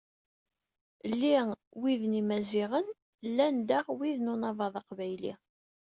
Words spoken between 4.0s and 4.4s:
n